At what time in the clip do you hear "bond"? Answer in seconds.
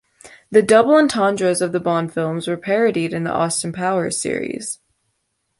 1.79-2.11